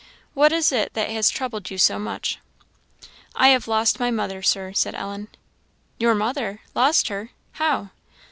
What 0.33 0.51
is 0.51 0.71
it 0.71 0.95
that 0.95 1.11
has 1.11 1.29
troubled 1.29 1.69
you 1.69 1.77
so 1.77 1.99
much?" 1.99 2.39
"I 3.35 3.49
have 3.49 3.67
lost 3.67 3.99
my 3.99 4.09
mother, 4.09 4.41
Sir," 4.41 4.73
said 4.73 4.95
Ellen. 4.95 5.27
"Your 5.99 6.15
mother! 6.15 6.61
Lost 6.73 7.09
her! 7.09 7.29
how?" 7.51 7.91